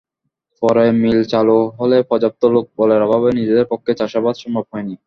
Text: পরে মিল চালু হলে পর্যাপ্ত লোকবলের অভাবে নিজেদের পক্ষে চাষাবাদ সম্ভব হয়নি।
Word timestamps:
পরে 0.61 0.85
মিল 1.01 1.19
চালু 1.25 1.57
হলে 1.79 1.97
পর্যাপ্ত 2.09 2.41
লোকবলের 2.55 3.01
অভাবে 3.01 3.29
নিজেদের 3.39 3.69
পক্ষে 3.71 3.91
চাষাবাদ 3.99 4.35
সম্ভব 4.35 4.65
হয়নি। 4.71 4.95